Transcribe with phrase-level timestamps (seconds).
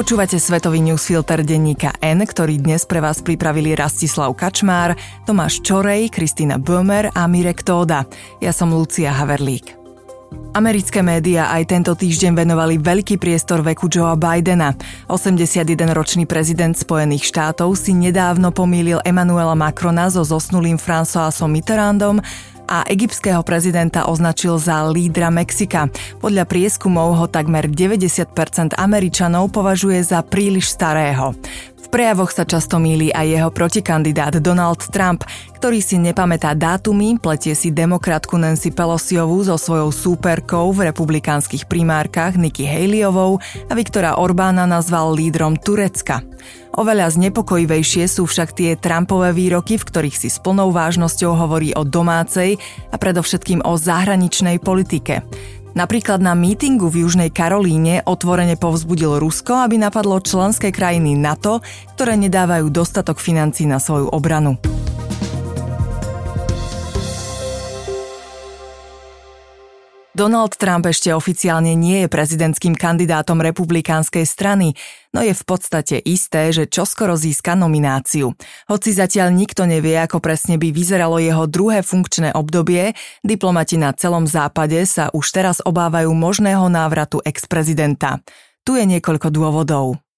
[0.00, 4.96] Počúvate svetový newsfilter denníka N, ktorý dnes pre vás pripravili Rastislav Kačmár,
[5.28, 8.08] Tomáš Čorej, Kristýna Bömer a Mirek Tóda.
[8.40, 9.76] Ja som Lucia Haverlík.
[10.56, 14.74] Americké médiá aj tento týždeň venovali veľký priestor veku Joea Bidena.
[15.06, 22.24] 81-ročný prezident Spojených štátov si nedávno pomýlil Emmanuela Macrona so zosnulým Françoisom Mitterrandom
[22.70, 25.90] a egyptského prezidenta označil za lídra Mexika.
[26.22, 31.34] Podľa prieskumov ho takmer 90% Američanov považuje za príliš starého.
[31.90, 35.26] Prejavoch sa často míli aj jeho protikandidát Donald Trump,
[35.58, 42.38] ktorý si nepamätá dátumy, pletie si demokratku Nancy Pelosiovú so svojou súperkou v republikánskych primárkach
[42.38, 46.22] Nikki Haleyovou a Viktora Orbána nazval lídrom Turecka.
[46.78, 51.82] Oveľa znepokojivejšie sú však tie Trumpové výroky, v ktorých si s plnou vážnosťou hovorí o
[51.82, 52.54] domácej
[52.94, 55.26] a predovšetkým o zahraničnej politike.
[55.70, 61.62] Napríklad na mítingu v Južnej Karolíne otvorene povzbudil Rusko, aby napadlo členské krajiny NATO,
[61.94, 64.58] ktoré nedávajú dostatok financí na svoju obranu.
[70.10, 74.74] Donald Trump ešte oficiálne nie je prezidentským kandidátom republikánskej strany,
[75.14, 78.34] no je v podstate isté, že čoskoro získa nomináciu.
[78.66, 84.26] Hoci zatiaľ nikto nevie, ako presne by vyzeralo jeho druhé funkčné obdobie, diplomati na celom
[84.26, 88.18] západe sa už teraz obávajú možného návratu ex-prezidenta.
[88.66, 90.09] Tu je niekoľko dôvodov.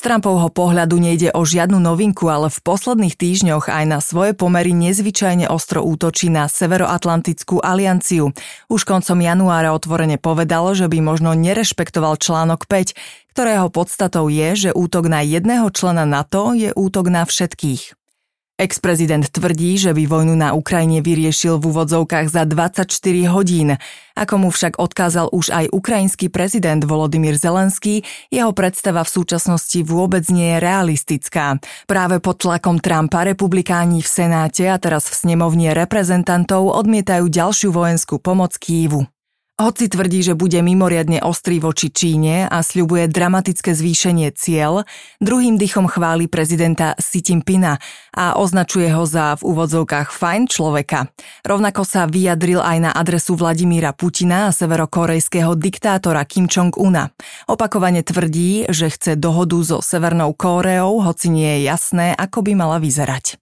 [0.00, 4.72] Z Trumpovho pohľadu nejde o žiadnu novinku, ale v posledných týždňoch aj na svoje pomery
[4.72, 8.32] nezvyčajne ostro útočí na Severoatlantickú alianciu.
[8.72, 12.96] Už koncom januára otvorene povedal, že by možno nerešpektoval článok 5,
[13.36, 17.99] ktorého podstatou je, že útok na jedného člena NATO je útok na všetkých.
[18.60, 22.92] Ex-prezident tvrdí, že by vojnu na Ukrajine vyriešil v úvodzovkách za 24
[23.32, 23.80] hodín.
[24.12, 30.28] Ako mu však odkázal už aj ukrajinský prezident Volodymyr Zelenský, jeho predstava v súčasnosti vôbec
[30.28, 31.56] nie je realistická.
[31.88, 38.20] Práve pod tlakom Trumpa republikáni v Senáte a teraz v snemovni reprezentantov odmietajú ďalšiu vojenskú
[38.20, 39.19] pomoc Kývu.
[39.60, 44.88] Hoci tvrdí, že bude mimoriadne ostrý voči Číne a sľubuje dramatické zvýšenie cieľ,
[45.20, 47.76] druhým dychom chváli prezidenta Xi Jinpinga
[48.16, 51.12] a označuje ho za v úvodzovkách fajn človeka.
[51.44, 57.12] Rovnako sa vyjadril aj na adresu Vladimíra Putina a severokorejského diktátora Kim Jong-una.
[57.44, 62.80] Opakovane tvrdí, že chce dohodu so Severnou Kóreou, hoci nie je jasné, ako by mala
[62.80, 63.36] vyzerať.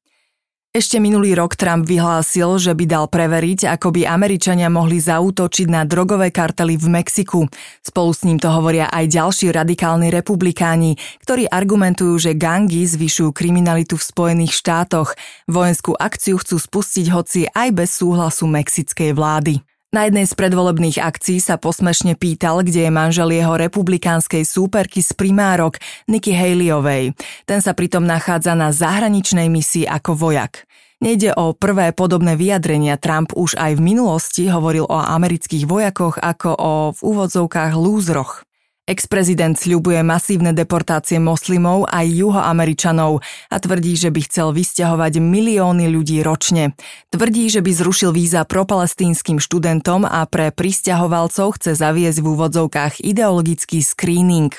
[0.69, 5.89] Ešte minulý rok Trump vyhlásil, že by dal preveriť, ako by Američania mohli zaútočiť na
[5.89, 7.49] drogové kartely v Mexiku.
[7.81, 13.97] Spolu s ním to hovoria aj ďalší radikálni republikáni, ktorí argumentujú, že gangy zvyšujú kriminalitu
[13.97, 15.17] v Spojených štátoch.
[15.49, 19.68] Vojenskú akciu chcú spustiť hoci aj bez súhlasu mexickej vlády.
[19.89, 25.17] Na jednej z predvolebných akcií sa posmešne pýtal, kde je manžel jeho republikánskej súperky z
[25.17, 27.17] primárok Nikki Haleyovej.
[27.49, 30.69] Ten sa pritom nachádza na zahraničnej misii ako vojak.
[31.01, 33.01] Nejde o prvé podobné vyjadrenia.
[33.01, 38.48] Trump už aj v minulosti hovoril o amerických vojakoch ako o v úvodzovkách lúzroch.
[38.89, 43.21] Ex-prezident sľubuje masívne deportácie moslimov aj juhoameričanov
[43.53, 46.73] a tvrdí, že by chcel vysťahovať milióny ľudí ročne.
[47.13, 53.85] Tvrdí, že by zrušil víza propalestínskym študentom a pre pristahovalcov chce zaviesť v úvodzovkách ideologický
[53.85, 54.57] screening.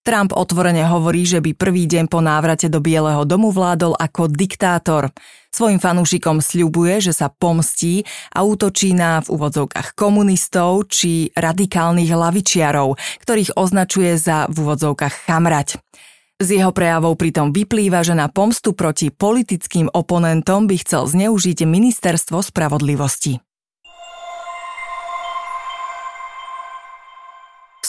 [0.00, 5.12] Trump otvorene hovorí, že by prvý deň po návrate do Bieleho domu vládol ako diktátor.
[5.52, 12.96] Svojim fanúšikom sľubuje, že sa pomstí a útočí na v úvodzovkách komunistov či radikálnych lavičiarov,
[13.20, 15.76] ktorých označuje za v úvodzovkách chamrať.
[16.40, 22.40] Z jeho prejavov pritom vyplýva, že na pomstu proti politickým oponentom by chcel zneužiť ministerstvo
[22.40, 23.49] spravodlivosti.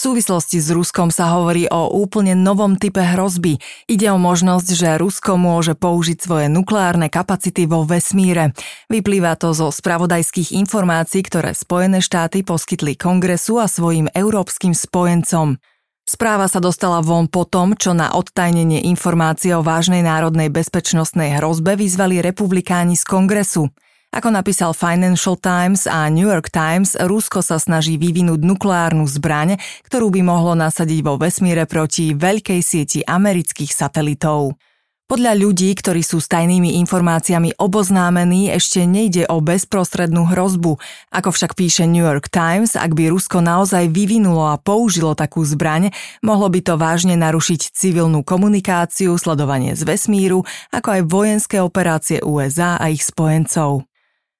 [0.02, 3.62] Súvislosti s Ruskom sa hovorí o úplne novom type hrozby.
[3.86, 8.50] Ide o možnosť, že Rusko môže použiť svoje nukleárne kapacity vo vesmíre.
[8.90, 15.62] Vyplýva to zo spravodajských informácií, ktoré Spojené štáty poskytli kongresu a svojim európskym spojencom.
[16.02, 21.78] Správa sa dostala von po tom, čo na odtajnenie informácie o vážnej národnej bezpečnostnej hrozbe
[21.78, 23.70] vyzvali republikáni z kongresu.
[24.12, 29.56] Ako napísal Financial Times a New York Times, Rusko sa snaží vyvinúť nukleárnu zbraň,
[29.88, 34.60] ktorú by mohlo nasadiť vo vesmíre proti veľkej sieti amerických satelitov.
[35.08, 40.76] Podľa ľudí, ktorí sú s tajnými informáciami oboznámení, ešte nejde o bezprostrednú hrozbu.
[41.08, 45.88] Ako však píše New York Times, ak by Rusko naozaj vyvinulo a použilo takú zbraň,
[46.20, 52.76] mohlo by to vážne narušiť civilnú komunikáciu, sledovanie z vesmíru, ako aj vojenské operácie USA
[52.76, 53.91] a ich spojencov.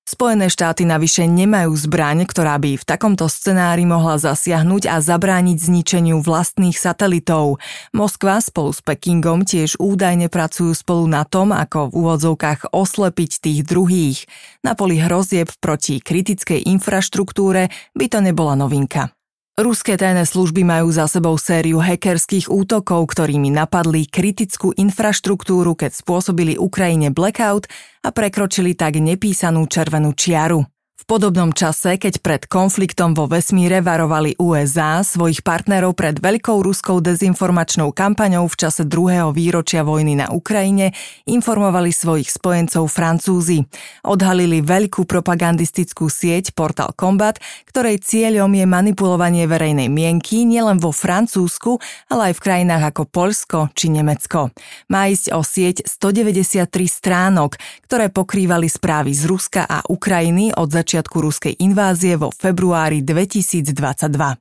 [0.03, 6.19] Spojené štáty navyše nemajú zbraň, ktorá by v takomto scenári mohla zasiahnuť a zabrániť zničeniu
[6.19, 7.63] vlastných satelitov.
[7.95, 13.61] Moskva spolu s Pekingom tiež údajne pracujú spolu na tom, ako v úvodzovkách oslepiť tých
[13.63, 14.27] druhých.
[14.67, 19.15] Na poli hrozieb proti kritickej infraštruktúre by to nebola novinka.
[19.53, 26.57] Ruské tajné služby majú za sebou sériu hackerských útokov, ktorými napadli kritickú infraštruktúru, keď spôsobili
[26.57, 27.69] Ukrajine blackout
[28.01, 30.65] a prekročili tak nepísanú červenú čiaru.
[31.03, 37.03] V podobnom čase, keď pred konfliktom vo vesmíre varovali USA svojich partnerov pred veľkou ruskou
[37.03, 40.95] dezinformačnou kampaňou v čase druhého výročia vojny na Ukrajine,
[41.27, 43.67] informovali svojich spojencov Francúzi.
[44.07, 47.35] Odhalili veľkú propagandistickú sieť Portal Combat,
[47.67, 51.83] ktorej cieľom je manipulovanie verejnej mienky nielen vo Francúzsku,
[52.15, 54.55] ale aj v krajinách ako Poľsko či Nemecko.
[54.87, 57.59] Má ísť o sieť 193 stránok,
[57.91, 64.37] ktoré pokrývali správy z Ruska a Ukrajiny od začiatku začiatku ruskej invázie vo februári 2022.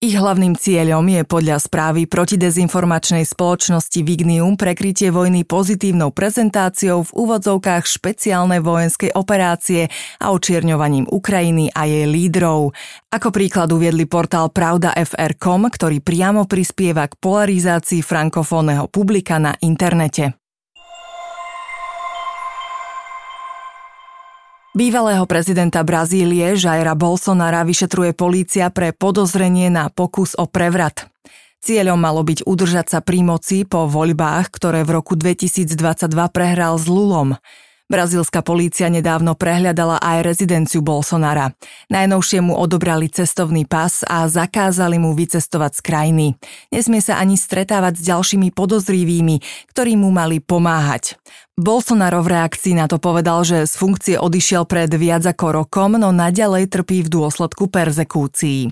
[0.00, 7.84] Ich hlavným cieľom je podľa správy protidezinformačnej spoločnosti Vignium prekrytie vojny pozitívnou prezentáciou v úvodzovkách
[7.84, 12.72] špeciálnej vojenskej operácie a očierňovaním Ukrajiny a jej lídrov.
[13.12, 20.39] Ako príklad uviedli portál Pravda.fr.com, ktorý priamo prispieva k polarizácii frankofónneho publika na internete.
[24.70, 31.10] Bývalého prezidenta Brazílie Jaira Bolsonara vyšetruje polícia pre podozrenie na pokus o prevrat.
[31.58, 35.74] Cieľom malo byť udržať sa pri moci po voľbách, ktoré v roku 2022
[36.30, 37.34] prehral s Lulom.
[37.90, 41.58] Brazílska polícia nedávno prehľadala aj rezidenciu Bolsonara.
[41.90, 46.26] Najnovšie mu odobrali cestovný pas a zakázali mu vycestovať z krajiny.
[46.70, 49.42] Nesmie sa ani stretávať s ďalšími podozrivými,
[49.74, 51.18] ktorí mu mali pomáhať.
[51.58, 56.14] Bolsonaro v reakcii na to povedal, že z funkcie odišiel pred viac ako rokom, no
[56.14, 58.70] naďalej trpí v dôsledku perzekúcií.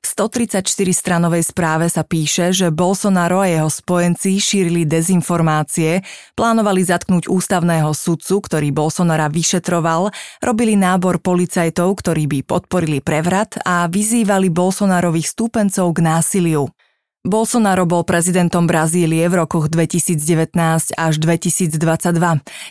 [0.00, 6.00] V 134-stranovej správe sa píše, že Bolsonaro a jeho spojenci šírili dezinformácie,
[6.32, 10.08] plánovali zatknúť ústavného sudcu, ktorý Bolsonara vyšetroval,
[10.40, 16.72] robili nábor policajtov, ktorí by podporili prevrat a vyzývali Bolsonarových stúpencov k násiliu.
[17.20, 20.56] Bolsonaro bol prezidentom Brazílie v rokoch 2019
[20.96, 21.76] až 2022.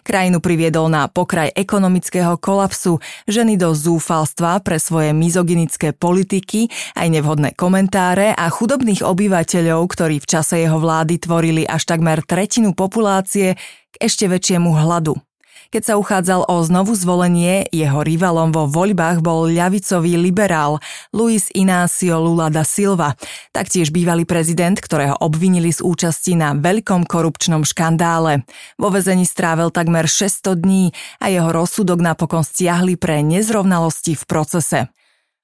[0.02, 2.98] Krajinu priviedol na pokraj ekonomického kolapsu,
[3.30, 6.66] ženy do zúfalstva pre svoje mizogynické politiky,
[6.98, 12.74] aj nevhodné komentáre a chudobných obyvateľov, ktorí v čase jeho vlády tvorili až takmer tretinu
[12.74, 13.54] populácie
[13.94, 15.29] k ešte väčšiemu hladu.
[15.70, 20.82] Keď sa uchádzal o znovu zvolenie, jeho rivalom vo voľbách bol ľavicový liberál
[21.14, 23.14] Luis Inácio Lula da Silva,
[23.54, 28.50] taktiež bývalý prezident, ktorého obvinili z účasti na veľkom korupčnom škandále.
[28.82, 30.90] Vo vezení strávil takmer 600 dní
[31.22, 34.90] a jeho rozsudok napokon stiahli pre nezrovnalosti v procese.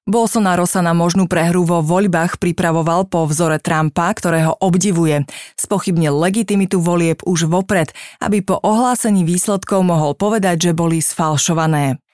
[0.06, 5.26] Bolsonaro sa na možnú prehru vo voľbách pripravoval po vzore Trumpa, ktorého obdivuje.
[5.58, 7.90] Spochybnil legitimitu volieb už vopred,
[8.22, 12.05] aby po ohlásení výsledkov mohol povedať, že boli sfalšované.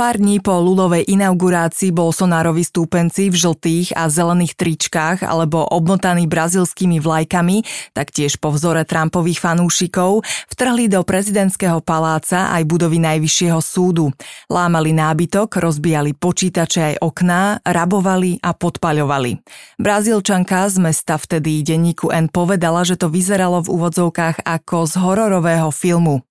[0.00, 7.04] Pár dní po Lulovej inaugurácii Bolsonarovi stúpenci v žltých a zelených tričkách alebo obmotaní brazilskými
[7.04, 14.08] vlajkami, taktiež po vzore Trumpových fanúšikov, vtrhli do prezidentského paláca aj budovy Najvyššieho súdu.
[14.48, 19.36] Lámali nábytok, rozbijali počítače aj okná, rabovali a podpaľovali.
[19.76, 25.68] Brazílčanka z mesta vtedy denníku N povedala, že to vyzeralo v úvodzovkách ako z hororového
[25.68, 26.24] filmu.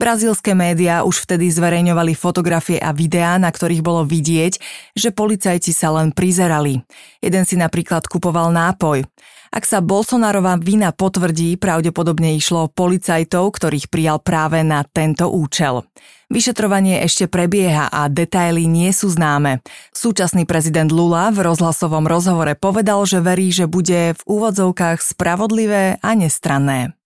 [0.00, 4.56] Brazílske médiá už vtedy zverejňovali fotografie a videá, na ktorých bolo vidieť,
[4.96, 6.80] že policajti sa len prizerali.
[7.20, 9.04] Jeden si napríklad kupoval nápoj.
[9.52, 15.84] Ak sa Bolsonarová vina potvrdí, pravdepodobne išlo policajtov, ktorých prijal práve na tento účel.
[16.30, 19.60] Vyšetrovanie ešte prebieha a detaily nie sú známe.
[19.92, 26.10] Súčasný prezident Lula v rozhlasovom rozhovore povedal, že verí, že bude v úvodzovkách spravodlivé a
[26.16, 26.99] nestranné.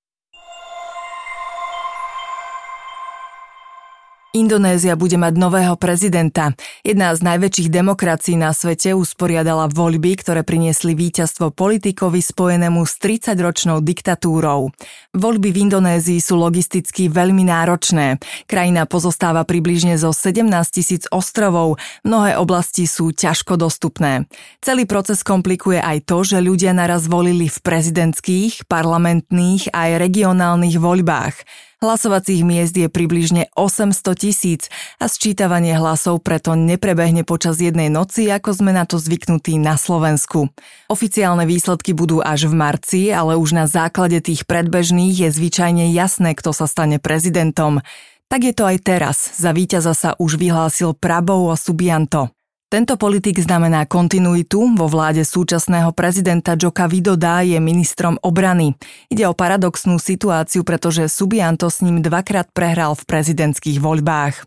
[4.35, 6.59] Indonézia bude mať nového prezidenta.
[6.83, 13.79] Jedna z najväčších demokracií na svete usporiadala voľby, ktoré priniesli víťazstvo politikovi spojenému s 30-ročnou
[13.79, 14.75] diktatúrou.
[15.15, 18.19] Voľby v Indonézii sú logisticky veľmi náročné.
[18.51, 24.27] Krajina pozostáva približne zo 17 tisíc ostrovov, mnohé oblasti sú ťažko dostupné.
[24.59, 31.39] Celý proces komplikuje aj to, že ľudia naraz volili v prezidentských, parlamentných aj regionálnych voľbách.
[31.83, 34.71] Hlasovacích miest je približne 800 tisíc
[35.03, 40.53] a sčítavanie hlasov preto neprebehne počas jednej noci, ako sme na to zvyknutí na Slovensku.
[40.87, 46.39] Oficiálne výsledky budú až v marci, ale už na základe tých predbežných je zvyčajne jasné,
[46.39, 47.83] kto sa stane prezidentom.
[48.29, 49.17] Tak je to aj teraz.
[49.37, 52.35] Za víťaza sa už vyhlásil Prabou a Subianto.
[52.73, 54.75] Tento politik znamená kontinuitu.
[54.75, 58.75] Vo vláde súčasného prezidenta Joka Vidoda je ministrom obrany.
[59.13, 64.43] Ide o paradoxnú situáciu, pretože Subianto s ním dvakrát prehral v prezidentských voľbách.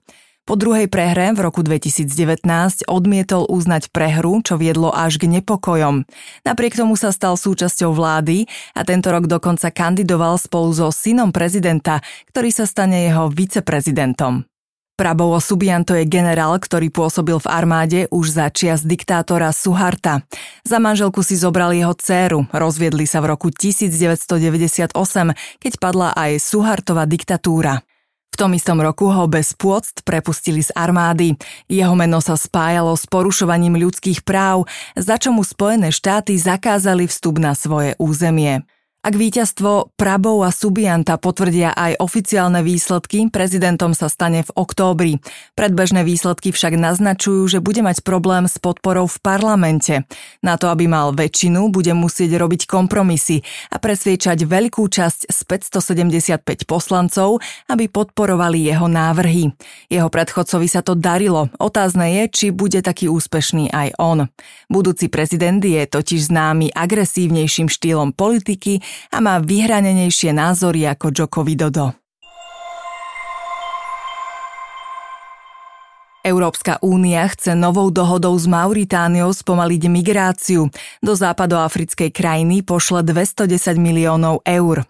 [0.47, 2.47] Po druhej prehre v roku 2019
[2.87, 6.07] odmietol uznať prehru, čo viedlo až k nepokojom.
[6.47, 11.99] Napriek tomu sa stal súčasťou vlády a tento rok dokonca kandidoval spolu so synom prezidenta,
[12.31, 14.47] ktorý sa stane jeho viceprezidentom.
[14.97, 20.25] Prabovo Subianto je generál, ktorý pôsobil v armáde už za čias diktátora Suharta.
[20.65, 24.89] Za manželku si zobral jeho dceru, rozviedli sa v roku 1998,
[25.61, 27.85] keď padla aj Suhartova diktatúra.
[28.33, 31.37] V tom istom roku ho bez pôct prepustili z armády.
[31.69, 34.65] Jeho meno sa spájalo s porušovaním ľudských práv,
[34.97, 38.65] za čo mu Spojené štáty zakázali vstup na svoje územie.
[39.07, 45.23] Ak víťazstvo Prabov a Subianta potvrdia aj oficiálne výsledky, prezidentom sa stane v októbri.
[45.55, 50.03] Predbežné výsledky však naznačujú, že bude mať problém s podporou v parlamente.
[50.43, 56.67] Na to, aby mal väčšinu, bude musieť robiť kompromisy a presviečať veľkú časť z 575
[56.67, 57.39] poslancov,
[57.71, 59.55] aby podporovali jeho návrhy.
[59.87, 61.47] Jeho predchodcovi sa to darilo.
[61.63, 64.27] Otázne je, či bude taký úspešný aj on.
[64.67, 71.97] Budúci prezident je totiž známy agresívnejším štýlom politiky a má vyhranenejšie názory ako Joko Widodo.
[76.27, 80.67] Európska únia chce novou dohodou s Mauritániou spomaliť migráciu.
[80.99, 84.83] Do západoafrickej krajiny pošle 210 miliónov eur.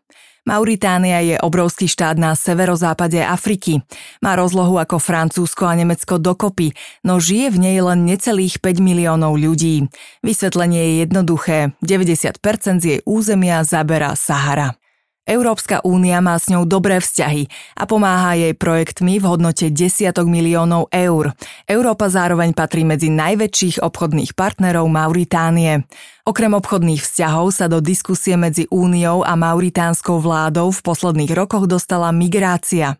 [0.48, 3.84] Mauritánia je obrovský štát na severozápade Afriky.
[4.24, 6.72] Má rozlohu ako Francúzsko a Nemecko dokopy,
[7.04, 9.92] no žije v nej len necelých 5 miliónov ľudí.
[10.24, 11.76] Vysvetlenie je jednoduché.
[11.84, 14.80] 90% z jej územia zaberá Sahara.
[15.28, 20.88] Európska únia má s ňou dobré vzťahy a pomáha jej projektmi v hodnote desiatok miliónov
[20.88, 21.36] eur.
[21.68, 25.84] Európa zároveň patrí medzi najväčších obchodných partnerov Mauritánie.
[26.24, 32.16] Okrem obchodných vzťahov sa do diskusie medzi úniou a mauritánskou vládou v posledných rokoch dostala
[32.16, 32.96] migrácia.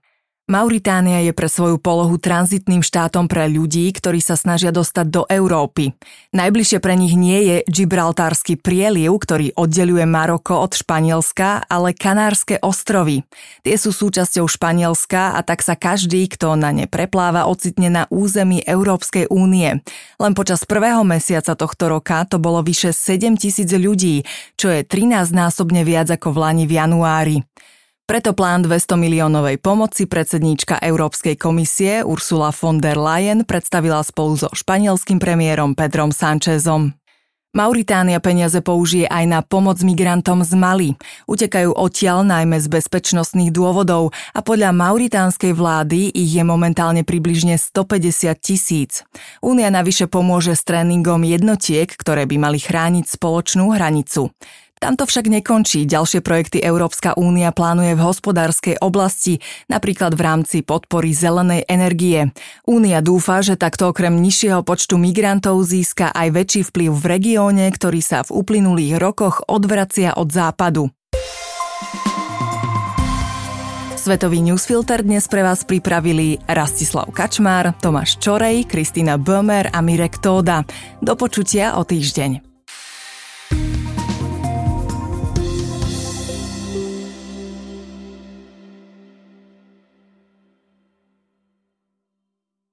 [0.48, 5.92] Mauritánia je pre svoju polohu tranzitným štátom pre ľudí, ktorí sa snažia dostať do Európy.
[6.32, 13.28] Najbližšie pre nich nie je Gibraltársky prieliv, ktorý oddeluje Maroko od Španielska, ale Kanárske ostrovy.
[13.68, 18.64] Tie sú súčasťou Španielska a tak sa každý, kto na ne prepláva, ocitne na území
[18.64, 19.84] Európskej únie.
[20.16, 24.24] Len počas prvého mesiaca tohto roka to bolo vyše 7 tisíc ľudí,
[24.56, 27.38] čo je 13 násobne viac ako v Lani v januári.
[28.08, 34.48] Preto plán 200 miliónovej pomoci predsedníčka Európskej komisie Ursula von der Leyen predstavila spolu so
[34.56, 36.96] španielským premiérom Pedrom Sánchezom.
[37.52, 40.90] Mauritánia peniaze použije aj na pomoc migrantom z Mali.
[41.28, 48.32] Utekajú odtiaľ najmä z bezpečnostných dôvodov a podľa mauritánskej vlády ich je momentálne približne 150
[48.40, 49.04] tisíc.
[49.44, 54.32] Únia navyše pomôže s tréningom jednotiek, ktoré by mali chrániť spoločnú hranicu.
[54.78, 55.90] Tam to však nekončí.
[55.90, 62.30] Ďalšie projekty Európska únia plánuje v hospodárskej oblasti, napríklad v rámci podpory zelenej energie.
[62.70, 68.06] Únia dúfa, že takto okrem nižšieho počtu migrantov získa aj väčší vplyv v regióne, ktorý
[68.06, 70.94] sa v uplynulých rokoch odvracia od západu.
[74.08, 80.64] Svetový newsfilter dnes pre vás pripravili Rastislav Kačmár, Tomáš Čorej, Kristýna Bömer a Mirek Tóda.
[81.04, 82.47] Do počutia o týždeň.